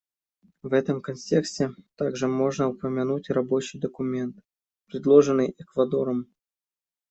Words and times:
В 0.63 0.73
этом 0.73 0.99
контексте 0.99 1.75
также 1.95 2.27
можно 2.27 2.67
упомянуть 2.67 3.29
рабочий 3.29 3.77
документ, 3.79 4.35
предложенный 4.87 5.53
Эквадором. 5.59 6.25